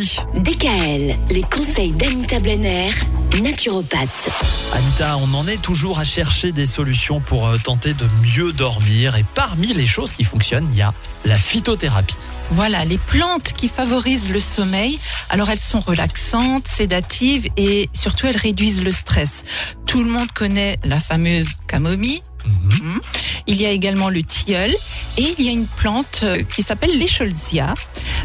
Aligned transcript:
lundi. 0.00 0.16
DKL, 0.34 1.16
les 1.30 1.42
conseils 1.42 1.92
d'Anita 1.92 2.38
Blenner, 2.38 2.90
naturopathe. 3.42 4.30
Anita, 4.72 5.16
on 5.18 5.34
en 5.34 5.46
est 5.46 5.60
toujours 5.60 5.98
à 5.98 6.04
chercher 6.04 6.52
des 6.52 6.66
solutions 6.66 7.20
pour 7.20 7.46
euh, 7.46 7.56
tenter 7.62 7.92
de 7.94 8.06
mieux 8.22 8.52
dormir. 8.52 9.16
Et 9.16 9.24
parmi 9.34 9.68
les 9.68 9.86
choses 9.86 10.12
qui 10.12 10.24
fonctionnent, 10.24 10.68
il 10.72 10.78
y 10.78 10.82
a 10.82 10.92
la 11.24 11.36
phytothérapie. 11.36 12.16
Voilà, 12.52 12.84
les 12.84 12.98
plantes 12.98 13.52
qui 13.52 13.68
favorisent 13.68 14.28
le 14.28 14.40
sommeil. 14.40 14.98
Alors 15.28 15.50
elles 15.50 15.60
sont 15.60 15.80
relaxantes, 15.80 16.66
sédatives 16.68 17.48
et 17.56 17.88
surtout 17.92 18.26
elles 18.26 18.36
réduisent 18.36 18.82
le 18.82 18.92
stress. 18.92 19.44
Tout 19.86 20.02
le 20.02 20.10
monde 20.10 20.32
connaît 20.32 20.78
la 20.84 20.98
fameuse 20.98 21.48
camomille. 21.66 22.22
Mhm. 22.46 23.00
Il 23.50 23.60
y 23.60 23.66
a 23.66 23.72
également 23.72 24.10
le 24.10 24.22
tilleul 24.22 24.70
et 25.18 25.34
il 25.36 25.44
y 25.44 25.48
a 25.48 25.50
une 25.50 25.66
plante 25.66 26.20
euh, 26.22 26.38
qui 26.38 26.62
s'appelle 26.62 26.96
l'écholzia 26.96 27.74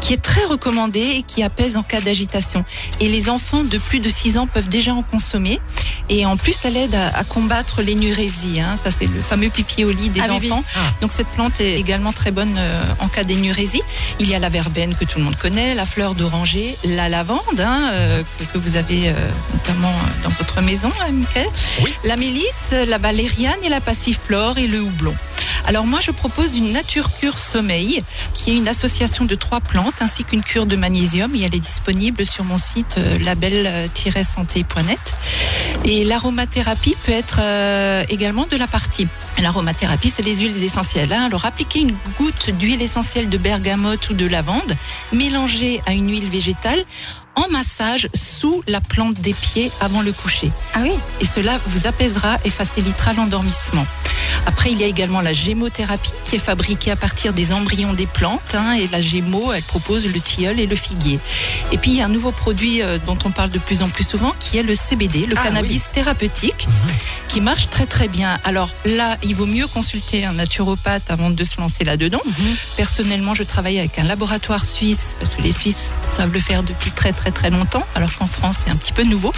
qui 0.00 0.12
est 0.12 0.22
très 0.22 0.44
recommandée 0.44 1.16
et 1.16 1.22
qui 1.22 1.42
apaise 1.42 1.76
en 1.76 1.82
cas 1.82 2.00
d'agitation. 2.00 2.64
Et 3.00 3.08
les 3.08 3.28
enfants 3.28 3.64
de 3.64 3.78
plus 3.78 3.98
de 3.98 4.08
6 4.08 4.38
ans 4.38 4.46
peuvent 4.46 4.68
déjà 4.68 4.94
en 4.94 5.02
consommer. 5.02 5.58
Et 6.08 6.24
en 6.24 6.36
plus, 6.36 6.56
elle 6.64 6.76
aide 6.76 6.94
à, 6.94 7.24
combattre 7.24 7.82
l'énurésie. 7.82 8.60
Hein. 8.60 8.76
Ça, 8.82 8.90
c'est 8.90 9.06
le 9.06 9.20
fameux 9.20 9.50
pipi 9.50 9.84
au 9.84 9.90
lit 9.90 10.08
des 10.08 10.20
ah 10.20 10.32
enfants. 10.32 10.64
Ah. 10.74 10.80
Donc 11.00 11.10
cette 11.12 11.26
plante 11.28 11.60
est 11.60 11.78
également 11.78 12.12
très 12.12 12.30
bonne 12.30 12.56
euh, 12.58 12.82
en 13.00 13.08
cas 13.08 13.24
d'énurésie. 13.24 13.82
Il 14.18 14.28
y 14.28 14.34
a 14.34 14.38
la 14.38 14.48
verveine 14.48 14.94
que 14.94 15.04
tout 15.04 15.18
le 15.18 15.24
monde 15.24 15.36
connaît, 15.36 15.74
la 15.74 15.86
fleur 15.86 16.14
d'oranger, 16.14 16.76
la 16.84 17.08
lavande 17.08 17.60
hein, 17.60 17.90
euh, 17.92 18.22
que, 18.52 18.58
vous 18.58 18.76
avez 18.76 19.12
notamment 19.52 19.94
dans 20.24 20.30
votre 20.30 20.60
maison, 20.62 20.90
hein, 21.00 21.12
Michael. 21.12 21.46
La 22.04 22.16
mélisse, 22.16 22.72
la 22.72 22.98
valériane 22.98 23.58
et 23.62 23.68
la 23.68 23.80
passiflore 23.80 24.58
et 24.58 24.66
le 24.66 24.80
houblon. 24.80 25.14
Alors 25.68 25.84
moi, 25.84 26.00
je 26.00 26.10
propose 26.10 26.56
une 26.56 26.72
nature 26.72 27.10
cure 27.14 27.38
sommeil, 27.38 28.02
qui 28.32 28.52
est 28.52 28.56
une 28.56 28.68
association 28.68 29.26
de 29.26 29.34
trois 29.34 29.60
plantes 29.60 30.00
ainsi 30.00 30.24
qu'une 30.24 30.42
cure 30.42 30.64
de 30.64 30.76
magnésium. 30.76 31.34
Et 31.34 31.42
elle 31.42 31.54
est 31.54 31.60
disponible 31.60 32.24
sur 32.24 32.44
mon 32.44 32.56
site 32.56 32.96
euh, 32.96 33.18
label-santé.net. 33.18 34.98
Et 35.84 36.04
l'aromathérapie 36.04 36.96
peut 37.04 37.12
être 37.12 37.38
euh, 37.40 38.04
également 38.08 38.46
de 38.46 38.56
la 38.56 38.66
partie. 38.66 39.08
L'aromathérapie, 39.40 40.12
c'est 40.14 40.22
les 40.22 40.36
huiles 40.36 40.62
essentielles. 40.62 41.12
Hein. 41.12 41.24
Alors 41.26 41.44
appliquez 41.44 41.80
une 41.80 41.94
goutte 42.18 42.50
d'huile 42.50 42.82
essentielle 42.82 43.28
de 43.28 43.38
bergamote 43.38 44.10
ou 44.10 44.14
de 44.14 44.26
lavande, 44.26 44.76
mélangée 45.12 45.80
à 45.86 45.92
une 45.92 46.10
huile 46.10 46.28
végétale 46.28 46.82
en 47.36 47.48
massage 47.50 48.08
sous 48.14 48.62
la 48.66 48.80
plante 48.80 49.20
des 49.20 49.32
pieds 49.32 49.70
avant 49.80 50.02
le 50.02 50.12
coucher. 50.12 50.50
Ah 50.74 50.80
oui. 50.82 50.92
Et 51.20 51.24
cela 51.24 51.58
vous 51.66 51.86
apaisera 51.86 52.36
et 52.44 52.50
facilitera 52.50 53.12
l'endormissement. 53.12 53.86
Après, 54.46 54.72
il 54.72 54.78
y 54.78 54.84
a 54.84 54.86
également 54.86 55.20
la 55.20 55.32
gémothérapie 55.32 56.12
qui 56.24 56.36
est 56.36 56.40
fabriquée 56.40 56.90
à 56.90 56.96
partir 56.96 57.32
des 57.32 57.52
embryons 57.52 57.92
des 57.92 58.06
plantes. 58.06 58.54
Hein, 58.54 58.72
et 58.72 58.88
la 58.88 59.00
gémo, 59.00 59.52
elle 59.52 59.62
propose 59.62 60.06
le 60.06 60.20
tilleul 60.20 60.60
et 60.60 60.66
le 60.66 60.76
figuier. 60.76 61.18
Et 61.72 61.78
puis, 61.78 61.92
il 61.92 61.96
y 61.98 62.00
a 62.00 62.06
un 62.06 62.08
nouveau 62.08 62.32
produit 62.32 62.82
euh, 62.82 62.98
dont 63.06 63.18
on 63.24 63.30
parle 63.30 63.50
de 63.50 63.58
plus 63.58 63.82
en 63.82 63.88
plus 63.88 64.04
souvent 64.04 64.34
qui 64.40 64.58
est 64.58 64.62
le 64.62 64.74
CBD, 64.74 65.26
le 65.26 65.34
ah 65.36 65.42
cannabis 65.42 65.82
thérapeutique, 65.92 66.66
qui 67.28 67.40
marche 67.40 67.68
très 67.68 67.86
très 67.86 68.08
bien. 68.08 68.38
Alors 68.44 68.70
là, 68.84 69.16
il 69.22 69.34
vaut 69.34 69.46
mieux 69.46 69.66
consulter 69.66 70.24
un 70.24 70.32
naturopathe 70.32 71.10
avant 71.10 71.30
de 71.30 71.44
se 71.44 71.60
lancer 71.60 71.84
là-dedans. 71.84 72.20
Mhm. 72.24 72.56
Personnellement, 72.76 73.34
je 73.34 73.42
travaille 73.42 73.78
avec 73.78 73.98
un 73.98 74.04
laboratoire 74.04 74.64
suisse 74.64 75.16
parce 75.18 75.34
que 75.34 75.42
les 75.42 75.52
Suisses 75.52 75.92
savent 76.16 76.32
le 76.32 76.40
faire 76.40 76.62
depuis 76.62 76.90
très 76.90 77.12
très 77.12 77.30
très 77.30 77.50
longtemps, 77.50 77.86
alors 77.94 78.14
qu'en 78.16 78.26
France, 78.26 78.56
c'est 78.64 78.70
un 78.70 78.76
petit 78.76 78.92
peu 78.92 79.02
nouveau. 79.02 79.32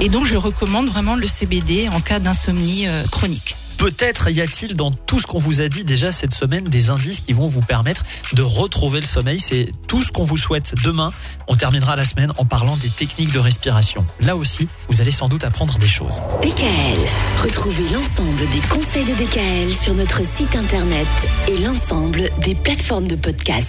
Et 0.00 0.08
donc, 0.08 0.24
je 0.26 0.36
recommande 0.36 0.86
vraiment 0.86 1.14
le 1.14 1.26
CBD 1.26 1.88
en 1.88 2.00
cas 2.00 2.18
d'insomnie 2.18 2.86
euh, 2.86 3.04
chronique. 3.10 3.56
Peut-être 3.78 4.30
y 4.30 4.40
a-t-il 4.40 4.74
dans 4.74 4.90
tout 4.90 5.18
ce 5.18 5.26
qu'on 5.26 5.38
vous 5.38 5.60
a 5.60 5.68
dit 5.68 5.84
déjà 5.84 6.12
cette 6.12 6.34
semaine 6.34 6.64
des 6.64 6.90
indices 6.90 7.20
qui 7.20 7.32
vont 7.32 7.46
vous 7.46 7.60
permettre 7.60 8.04
de 8.32 8.42
retrouver 8.42 9.00
le 9.00 9.06
sommeil. 9.06 9.40
C'est 9.40 9.70
tout 9.88 10.02
ce 10.02 10.10
qu'on 10.10 10.24
vous 10.24 10.36
souhaite 10.36 10.74
demain. 10.84 11.12
On 11.48 11.54
terminera 11.54 11.96
la 11.96 12.04
semaine 12.04 12.32
en 12.38 12.44
parlant 12.44 12.76
des 12.76 12.88
techniques 12.88 13.32
de 13.32 13.38
respiration. 13.38 14.06
Là 14.20 14.36
aussi, 14.36 14.68
vous 14.88 15.00
allez 15.00 15.10
sans 15.10 15.28
doute 15.28 15.44
apprendre 15.44 15.78
des 15.78 15.88
choses. 15.88 16.20
DKL. 16.42 16.98
Retrouvez 17.42 17.88
l'ensemble 17.92 18.40
des 18.52 18.60
conseils 18.68 19.04
de 19.04 19.14
DKL 19.14 19.72
sur 19.72 19.94
notre 19.94 20.24
site 20.24 20.56
internet 20.56 21.06
et 21.48 21.58
l'ensemble 21.58 22.30
des 22.44 22.54
plateformes 22.54 23.06
de 23.06 23.16
podcast. 23.16 23.62